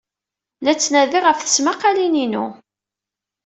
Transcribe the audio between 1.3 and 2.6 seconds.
tesmaqalin-inu